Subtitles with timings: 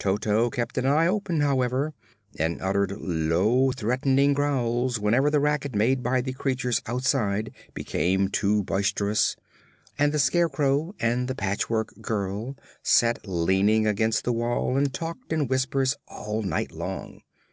[0.00, 1.94] Toto kept an eye open, however,
[2.36, 8.64] and uttered low, threatening growls whenever the racket made by the creatures outside became too
[8.64, 9.36] boisterous;
[9.96, 15.46] and the Scarecrow and the Patchwork Girl sat leaning against the wall and talked in
[15.46, 17.22] whispers all night long.